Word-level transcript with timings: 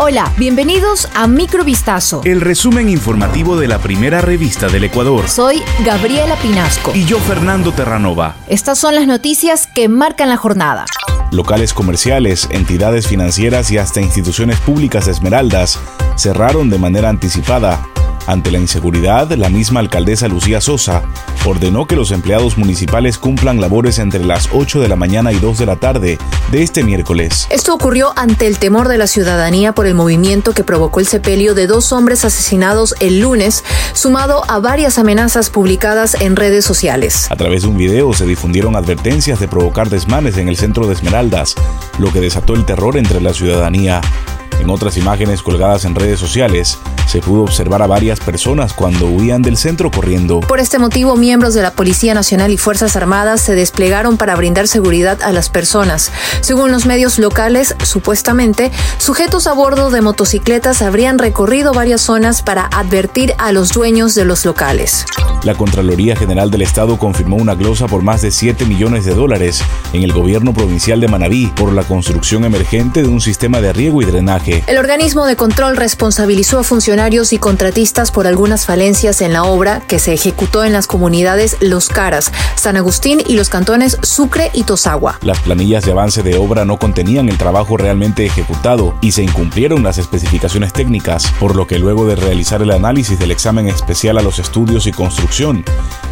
Hola, 0.00 0.32
bienvenidos 0.38 1.08
a 1.16 1.26
Microvistazo. 1.26 2.20
El 2.24 2.40
resumen 2.40 2.88
informativo 2.88 3.56
de 3.56 3.66
la 3.66 3.80
primera 3.80 4.20
revista 4.20 4.68
del 4.68 4.84
Ecuador. 4.84 5.28
Soy 5.28 5.60
Gabriela 5.84 6.36
Pinasco. 6.36 6.92
Y 6.94 7.04
yo, 7.04 7.18
Fernando 7.18 7.72
Terranova. 7.72 8.36
Estas 8.46 8.78
son 8.78 8.94
las 8.94 9.08
noticias 9.08 9.66
que 9.66 9.88
marcan 9.88 10.28
la 10.28 10.36
jornada. 10.36 10.84
Locales 11.32 11.74
comerciales, 11.74 12.46
entidades 12.52 13.08
financieras 13.08 13.72
y 13.72 13.78
hasta 13.78 14.00
instituciones 14.00 14.60
públicas 14.60 15.06
de 15.06 15.10
Esmeraldas 15.10 15.80
cerraron 16.14 16.70
de 16.70 16.78
manera 16.78 17.08
anticipada 17.08 17.84
ante 18.28 18.50
la 18.50 18.58
inseguridad, 18.58 19.32
la 19.32 19.48
misma 19.48 19.80
alcaldesa 19.80 20.28
Lucía 20.28 20.60
Sosa 20.60 21.02
ordenó 21.46 21.86
que 21.86 21.96
los 21.96 22.10
empleados 22.10 22.58
municipales 22.58 23.16
cumplan 23.16 23.58
labores 23.58 23.98
entre 23.98 24.22
las 24.22 24.50
8 24.52 24.80
de 24.80 24.88
la 24.88 24.96
mañana 24.96 25.32
y 25.32 25.38
2 25.38 25.56
de 25.56 25.64
la 25.64 25.76
tarde 25.76 26.18
de 26.52 26.62
este 26.62 26.84
miércoles. 26.84 27.46
Esto 27.50 27.74
ocurrió 27.74 28.12
ante 28.16 28.46
el 28.46 28.58
temor 28.58 28.88
de 28.88 28.98
la 28.98 29.06
ciudadanía 29.06 29.72
por 29.72 29.86
el 29.86 29.94
movimiento 29.94 30.52
que 30.52 30.62
provocó 30.62 31.00
el 31.00 31.06
sepelio 31.06 31.54
de 31.54 31.66
dos 31.66 31.90
hombres 31.90 32.26
asesinados 32.26 32.94
el 33.00 33.20
lunes, 33.20 33.64
sumado 33.94 34.42
a 34.48 34.58
varias 34.58 34.98
amenazas 34.98 35.48
publicadas 35.48 36.14
en 36.20 36.36
redes 36.36 36.66
sociales. 36.66 37.30
A 37.30 37.36
través 37.36 37.62
de 37.62 37.68
un 37.68 37.78
video 37.78 38.12
se 38.12 38.26
difundieron 38.26 38.76
advertencias 38.76 39.40
de 39.40 39.48
provocar 39.48 39.88
desmanes 39.88 40.36
en 40.36 40.48
el 40.48 40.58
centro 40.58 40.86
de 40.86 40.92
Esmeraldas, 40.92 41.54
lo 41.98 42.12
que 42.12 42.20
desató 42.20 42.52
el 42.52 42.66
terror 42.66 42.98
entre 42.98 43.22
la 43.22 43.32
ciudadanía. 43.32 44.02
En 44.58 44.70
otras 44.70 44.96
imágenes 44.96 45.42
colgadas 45.42 45.84
en 45.84 45.94
redes 45.94 46.18
sociales, 46.18 46.78
se 47.06 47.20
pudo 47.20 47.42
observar 47.42 47.80
a 47.80 47.86
varias 47.86 48.20
personas 48.20 48.74
cuando 48.74 49.06
huían 49.06 49.40
del 49.40 49.56
centro 49.56 49.90
corriendo. 49.90 50.40
Por 50.40 50.60
este 50.60 50.78
motivo, 50.78 51.16
miembros 51.16 51.54
de 51.54 51.62
la 51.62 51.70
Policía 51.70 52.12
Nacional 52.12 52.50
y 52.50 52.58
Fuerzas 52.58 52.96
Armadas 52.96 53.40
se 53.40 53.54
desplegaron 53.54 54.18
para 54.18 54.36
brindar 54.36 54.68
seguridad 54.68 55.22
a 55.22 55.32
las 55.32 55.48
personas. 55.48 56.12
Según 56.42 56.70
los 56.70 56.84
medios 56.84 57.18
locales, 57.18 57.74
supuestamente, 57.82 58.70
sujetos 58.98 59.46
a 59.46 59.54
bordo 59.54 59.90
de 59.90 60.02
motocicletas 60.02 60.82
habrían 60.82 61.18
recorrido 61.18 61.72
varias 61.72 62.02
zonas 62.02 62.42
para 62.42 62.66
advertir 62.66 63.34
a 63.38 63.52
los 63.52 63.70
dueños 63.70 64.14
de 64.14 64.26
los 64.26 64.44
locales. 64.44 65.06
La 65.44 65.54
Contraloría 65.54 66.16
General 66.16 66.50
del 66.50 66.62
Estado 66.62 66.98
confirmó 66.98 67.36
una 67.36 67.54
glosa 67.54 67.86
por 67.86 68.02
más 68.02 68.22
de 68.22 68.32
7 68.32 68.64
millones 68.66 69.04
de 69.04 69.14
dólares 69.14 69.62
en 69.92 70.02
el 70.02 70.12
gobierno 70.12 70.52
provincial 70.52 71.00
de 71.00 71.06
Manabí 71.06 71.46
por 71.54 71.72
la 71.72 71.84
construcción 71.84 72.44
emergente 72.44 73.02
de 73.02 73.08
un 73.08 73.20
sistema 73.20 73.60
de 73.60 73.72
riego 73.72 74.02
y 74.02 74.04
drenaje. 74.04 74.64
El 74.66 74.78
organismo 74.78 75.26
de 75.26 75.36
control 75.36 75.76
responsabilizó 75.76 76.58
a 76.58 76.64
funcionarios 76.64 77.32
y 77.32 77.38
contratistas 77.38 78.10
por 78.10 78.26
algunas 78.26 78.66
falencias 78.66 79.20
en 79.20 79.32
la 79.32 79.44
obra 79.44 79.80
que 79.86 80.00
se 80.00 80.12
ejecutó 80.12 80.64
en 80.64 80.72
las 80.72 80.88
comunidades 80.88 81.56
Los 81.60 81.88
Caras, 81.88 82.32
San 82.56 82.76
Agustín 82.76 83.22
y 83.24 83.36
los 83.36 83.48
cantones 83.48 83.96
Sucre 84.02 84.50
y 84.54 84.64
Tosagua. 84.64 85.18
Las 85.22 85.38
planillas 85.38 85.84
de 85.84 85.92
avance 85.92 86.24
de 86.24 86.36
obra 86.36 86.64
no 86.64 86.78
contenían 86.78 87.28
el 87.28 87.38
trabajo 87.38 87.76
realmente 87.76 88.26
ejecutado 88.26 88.96
y 89.00 89.12
se 89.12 89.22
incumplieron 89.22 89.84
las 89.84 89.98
especificaciones 89.98 90.72
técnicas, 90.72 91.30
por 91.38 91.54
lo 91.54 91.68
que 91.68 91.78
luego 91.78 92.06
de 92.06 92.16
realizar 92.16 92.60
el 92.60 92.72
análisis 92.72 93.20
del 93.20 93.30
examen 93.30 93.68
especial 93.68 94.18
a 94.18 94.22
los 94.22 94.40
estudios 94.40 94.88
y 94.88 94.92
construcciones 94.92 95.27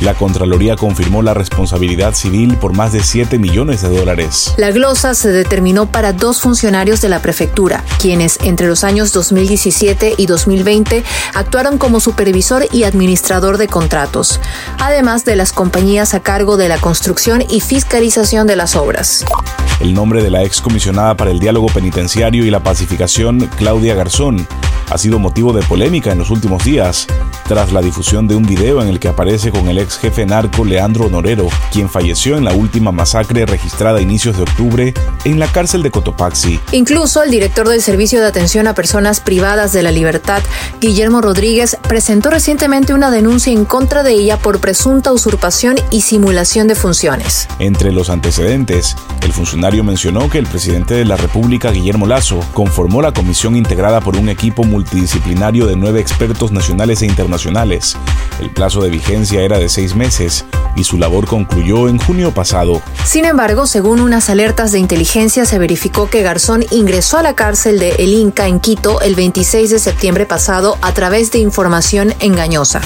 la 0.00 0.14
Contraloría 0.14 0.76
confirmó 0.76 1.22
la 1.22 1.32
responsabilidad 1.32 2.14
civil 2.14 2.56
por 2.58 2.74
más 2.74 2.92
de 2.92 3.02
7 3.02 3.38
millones 3.38 3.80
de 3.80 3.88
dólares. 3.88 4.54
La 4.58 4.70
glosa 4.70 5.14
se 5.14 5.30
determinó 5.30 5.86
para 5.86 6.12
dos 6.12 6.40
funcionarios 6.40 7.00
de 7.00 7.08
la 7.08 7.20
prefectura, 7.22 7.82
quienes 7.98 8.38
entre 8.44 8.68
los 8.68 8.84
años 8.84 9.12
2017 9.12 10.14
y 10.16 10.26
2020 10.26 11.02
actuaron 11.34 11.78
como 11.78 11.98
supervisor 11.98 12.66
y 12.70 12.84
administrador 12.84 13.56
de 13.56 13.68
contratos, 13.68 14.38
además 14.78 15.24
de 15.24 15.34
las 15.34 15.52
compañías 15.52 16.14
a 16.14 16.20
cargo 16.20 16.56
de 16.56 16.68
la 16.68 16.78
construcción 16.78 17.42
y 17.48 17.60
fiscalización 17.60 18.46
de 18.46 18.56
las 18.56 18.76
obras. 18.76 19.24
El 19.80 19.94
nombre 19.94 20.22
de 20.22 20.30
la 20.30 20.42
excomisionada 20.42 21.16
para 21.16 21.30
el 21.30 21.40
diálogo 21.40 21.66
penitenciario 21.68 22.44
y 22.44 22.50
la 22.50 22.62
pacificación, 22.62 23.50
Claudia 23.56 23.94
Garzón, 23.94 24.46
ha 24.90 24.98
sido 24.98 25.18
motivo 25.18 25.52
de 25.52 25.62
polémica 25.62 26.12
en 26.12 26.18
los 26.18 26.30
últimos 26.30 26.64
días, 26.64 27.06
tras 27.48 27.72
la 27.72 27.80
difusión 27.80 28.26
de 28.26 28.34
un 28.34 28.44
video 28.44 28.82
en 28.82 28.88
el 28.88 28.98
que 28.98 29.08
aparece 29.08 29.50
con 29.50 29.68
el 29.68 29.78
ex 29.78 29.98
jefe 29.98 30.26
narco 30.26 30.64
Leandro 30.64 31.08
Norero, 31.08 31.48
quien 31.72 31.88
falleció 31.88 32.36
en 32.36 32.44
la 32.44 32.52
última 32.52 32.90
masacre 32.90 33.46
registrada 33.46 33.98
a 33.98 34.02
inicios 34.02 34.36
de 34.36 34.42
octubre 34.42 34.94
en 35.24 35.38
la 35.38 35.46
cárcel 35.46 35.82
de 35.82 35.90
Cotopaxi. 35.90 36.58
Incluso 36.72 37.22
el 37.22 37.30
director 37.30 37.68
del 37.68 37.82
Servicio 37.82 38.20
de 38.20 38.26
Atención 38.26 38.66
a 38.66 38.74
Personas 38.74 39.20
Privadas 39.20 39.72
de 39.72 39.82
la 39.82 39.92
Libertad, 39.92 40.42
Guillermo 40.80 41.20
Rodríguez, 41.20 41.76
presentó 41.86 42.30
recientemente 42.30 42.94
una 42.94 43.10
denuncia 43.10 43.52
en 43.52 43.64
contra 43.64 44.02
de 44.02 44.12
ella 44.12 44.38
por 44.38 44.60
presunta 44.60 45.12
usurpación 45.12 45.76
y 45.90 46.00
simulación 46.00 46.66
de 46.66 46.74
funciones. 46.74 47.48
Entre 47.58 47.92
los 47.92 48.10
antecedentes, 48.10 48.96
el 49.22 49.32
funcionario 49.32 49.84
mencionó 49.84 50.28
que 50.28 50.38
el 50.38 50.46
presidente 50.46 50.94
de 50.94 51.04
la 51.04 51.16
República, 51.16 51.70
Guillermo 51.70 52.06
Lazo, 52.06 52.40
conformó 52.52 53.02
la 53.02 53.12
comisión 53.12 53.56
integrada 53.56 54.00
por 54.00 54.16
un 54.16 54.28
equipo 54.28 54.64
multidisciplinario 54.64 55.66
de 55.66 55.76
nueve 55.76 56.00
expertos 56.00 56.50
nacionales 56.50 57.02
e 57.02 57.06
internacionales. 57.06 57.35
El 58.40 58.50
plazo 58.50 58.80
de 58.82 58.90
vigencia 58.90 59.42
era 59.42 59.58
de 59.58 59.68
seis 59.68 59.94
meses 59.94 60.44
y 60.76 60.84
su 60.84 60.98
labor 60.98 61.26
concluyó 61.26 61.88
en 61.88 61.98
junio 61.98 62.32
pasado. 62.32 62.82
Sin 63.04 63.24
embargo, 63.24 63.66
según 63.66 64.00
unas 64.00 64.30
alertas 64.30 64.72
de 64.72 64.78
inteligencia, 64.78 65.46
se 65.46 65.58
verificó 65.58 66.08
que 66.08 66.22
Garzón 66.22 66.64
ingresó 66.70 67.18
a 67.18 67.22
la 67.22 67.34
cárcel 67.34 67.78
de 67.78 67.90
El 67.98 68.12
Inca 68.12 68.46
en 68.46 68.60
Quito 68.60 69.00
el 69.00 69.14
26 69.14 69.70
de 69.70 69.78
septiembre 69.78 70.26
pasado 70.26 70.78
a 70.82 70.92
través 70.92 71.32
de 71.32 71.38
información 71.38 72.14
engañosa. 72.20 72.80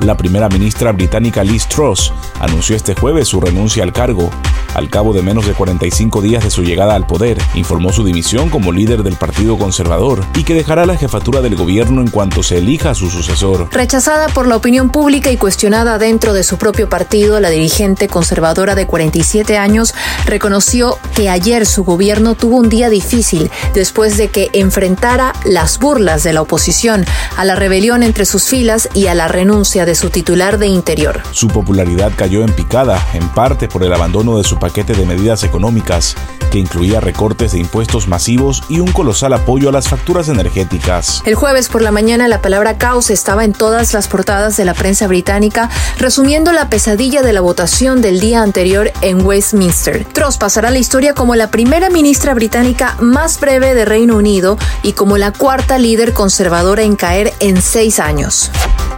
La 0.00 0.16
primera 0.16 0.48
ministra 0.48 0.92
británica 0.92 1.44
Liz 1.44 1.66
Truss 1.68 2.12
anunció 2.40 2.76
este 2.76 2.94
jueves 2.94 3.28
su 3.28 3.40
renuncia 3.40 3.84
al 3.84 3.92
cargo. 3.92 4.30
Al 4.76 4.90
cabo 4.90 5.14
de 5.14 5.22
menos 5.22 5.46
de 5.46 5.54
45 5.54 6.20
días 6.20 6.44
de 6.44 6.50
su 6.50 6.62
llegada 6.62 6.94
al 6.94 7.06
poder, 7.06 7.38
informó 7.54 7.94
su 7.94 8.04
dimisión 8.04 8.50
como 8.50 8.72
líder 8.72 9.02
del 9.02 9.16
Partido 9.16 9.56
Conservador 9.56 10.22
y 10.34 10.44
que 10.44 10.52
dejará 10.52 10.84
la 10.84 10.98
jefatura 10.98 11.40
del 11.40 11.56
gobierno 11.56 12.02
en 12.02 12.10
cuanto 12.10 12.42
se 12.42 12.58
elija 12.58 12.90
a 12.90 12.94
su 12.94 13.08
sucesor. 13.08 13.70
Rechazada 13.72 14.28
por 14.28 14.46
la 14.46 14.54
opinión 14.54 14.90
pública 14.90 15.30
y 15.30 15.38
cuestionada 15.38 15.96
dentro 15.96 16.34
de 16.34 16.42
su 16.42 16.58
propio 16.58 16.90
partido, 16.90 17.40
la 17.40 17.48
dirigente 17.48 18.06
conservadora 18.06 18.74
de 18.74 18.86
47 18.86 19.56
años 19.56 19.94
reconoció 20.26 20.98
que 21.14 21.30
ayer 21.30 21.64
su 21.64 21.82
gobierno 21.82 22.34
tuvo 22.34 22.56
un 22.56 22.68
día 22.68 22.90
difícil 22.90 23.50
después 23.72 24.18
de 24.18 24.28
que 24.28 24.50
enfrentara 24.52 25.32
las 25.46 25.78
burlas 25.78 26.22
de 26.22 26.34
la 26.34 26.42
oposición, 26.42 27.06
a 27.38 27.46
la 27.46 27.54
rebelión 27.54 28.02
entre 28.02 28.26
sus 28.26 28.44
filas 28.44 28.90
y 28.92 29.06
a 29.06 29.14
la 29.14 29.26
renuncia 29.26 29.86
de 29.86 29.94
su 29.94 30.10
titular 30.10 30.58
de 30.58 30.66
Interior. 30.66 31.22
Su 31.32 31.48
popularidad 31.48 32.12
cayó 32.14 32.42
en 32.42 32.52
picada, 32.52 33.02
en 33.14 33.26
parte 33.30 33.68
por 33.68 33.82
el 33.82 33.94
abandono 33.94 34.36
de 34.36 34.44
su 34.44 34.58
paquete 34.66 34.94
de 34.94 35.06
medidas 35.06 35.44
económicas, 35.44 36.16
que 36.50 36.58
incluía 36.58 36.98
recortes 36.98 37.52
de 37.52 37.60
impuestos 37.60 38.08
masivos 38.08 38.64
y 38.68 38.80
un 38.80 38.90
colosal 38.90 39.32
apoyo 39.32 39.68
a 39.68 39.72
las 39.72 39.86
facturas 39.86 40.28
energéticas. 40.28 41.22
El 41.24 41.36
jueves 41.36 41.68
por 41.68 41.82
la 41.82 41.92
mañana 41.92 42.26
la 42.26 42.42
palabra 42.42 42.76
caos 42.76 43.10
estaba 43.10 43.44
en 43.44 43.52
todas 43.52 43.94
las 43.94 44.08
portadas 44.08 44.56
de 44.56 44.64
la 44.64 44.74
prensa 44.74 45.06
británica, 45.06 45.70
resumiendo 45.98 46.50
la 46.50 46.68
pesadilla 46.68 47.22
de 47.22 47.32
la 47.32 47.42
votación 47.42 48.02
del 48.02 48.18
día 48.18 48.42
anterior 48.42 48.90
en 49.02 49.24
Westminster. 49.24 50.04
Truss 50.06 50.36
pasará 50.36 50.72
la 50.72 50.80
historia 50.80 51.14
como 51.14 51.36
la 51.36 51.52
primera 51.52 51.88
ministra 51.88 52.34
británica 52.34 52.96
más 52.98 53.38
breve 53.38 53.72
de 53.72 53.84
Reino 53.84 54.16
Unido 54.16 54.58
y 54.82 54.94
como 54.94 55.16
la 55.16 55.32
cuarta 55.32 55.78
líder 55.78 56.12
conservadora 56.12 56.82
en 56.82 56.96
caer 56.96 57.32
en 57.38 57.62
seis 57.62 58.00
años. 58.00 58.50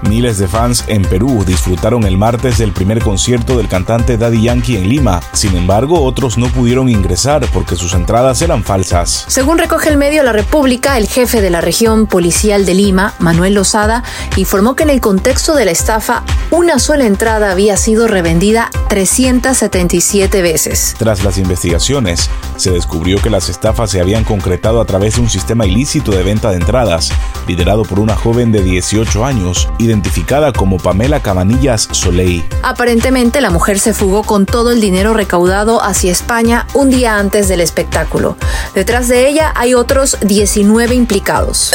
Miles 0.03 0.39
de 0.39 0.49
fans 0.49 0.85
en 0.87 1.03
Perú 1.03 1.45
disfrutaron 1.47 2.05
el 2.05 2.17
martes 2.17 2.59
del 2.59 2.73
primer 2.73 3.03
concierto 3.03 3.57
del 3.57 3.69
cantante 3.69 4.17
Daddy 4.17 4.43
Yankee 4.43 4.77
en 4.77 4.89
Lima. 4.89 5.21
Sin 5.33 5.57
embargo, 5.57 6.03
otros 6.03 6.39
no 6.39 6.47
pudieron 6.49 6.89
ingresar 6.89 7.47
porque 7.53 7.77
sus 7.77 7.95
entradas 7.95 8.41
eran 8.43 8.63
falsas. 8.63 9.25
Según 9.29 9.59
recoge 9.59 9.89
el 9.89 9.97
medio 9.97 10.23
La 10.23 10.33
República, 10.33 10.97
el 10.99 11.09
jefe 11.09 11.41
de 11.41 11.51
la 11.51 11.61
región 11.61 12.07
policial 12.07 12.65
de 12.65 12.75
Lima, 12.75 13.15
Manuel 13.19 13.55
Lozada, 13.55 14.05
informó 14.37 14.77
que 14.77 14.85
en 14.85 14.91
el 14.91 15.01
contexto 15.01 15.55
de 15.55 15.65
la 15.65 15.71
estafa, 15.71 16.23
una 16.51 16.79
sola 16.79 17.07
entrada 17.07 17.51
había 17.51 17.77
sido 17.77 18.07
revendida 18.07 18.71
377 18.89 20.43
veces. 20.43 20.95
Tras 20.99 21.25
las 21.25 21.39
investigaciones, 21.39 22.31
se 22.57 22.71
descubrió 22.71 23.21
que 23.21 23.31
las 23.31 23.49
estafas 23.49 23.91
se 23.91 24.01
habían 24.01 24.25
concretado 24.25 24.81
a 24.81 24.85
través 24.85 25.17
de 25.17 25.23
un 25.23 25.31
sistema 25.31 25.67
ilícito 25.67 26.13
de 26.13 26.23
venta 26.23 26.51
de 26.51 26.57
entradas, 26.57 27.11
liderado 27.47 27.83
por 27.83 28.01
una 28.01 28.17
joven 28.17 28.53
de 28.53 28.63
18 28.63 29.25
años, 29.25 29.69
identificada 29.89 30.53
como 30.53 30.77
Pamela 30.79 31.21
Cabanillas 31.21 31.89
Soleil. 31.91 32.45
Aparentemente, 32.63 33.41
la 33.41 33.51
mujer 33.51 33.79
se 33.79 33.95
fugó 33.95 34.23
con 34.23 34.47
todo 34.47 34.71
el 34.71 34.81
dinero 34.81 35.15
recaudado 35.15 35.83
hacia 35.83 36.13
España 36.13 36.67
un 36.75 36.91
día 36.91 37.19
antes 37.19 37.49
del 37.49 37.61
espectáculo. 37.61 38.37
Detrás 38.75 39.09
de 39.09 39.29
ella 39.29 39.53
hay 39.57 39.75
otros 39.75 40.19
19 40.21 40.95
implicados. 40.95 41.73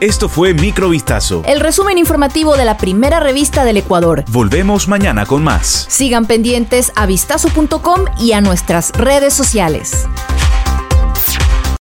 Esto 0.00 0.28
fue 0.28 0.52
Microvistazo. 0.52 1.42
El 1.46 1.60
resumen 1.60 1.96
informativo 1.96 2.56
de 2.56 2.64
la 2.64 2.76
primera 2.76 3.20
revista 3.20 3.64
del 3.64 3.76
Ecuador. 3.76 4.24
Volvemos 4.28 4.88
mañana 4.88 5.26
con 5.26 5.44
más. 5.44 5.86
Sigan 5.88 6.26
pendientes 6.26 6.90
a 6.96 7.06
vistazo.com 7.06 8.06
y 8.18 8.32
a 8.32 8.40
nuestras 8.40 8.90
redes 8.92 9.32
sociales. 9.32 10.08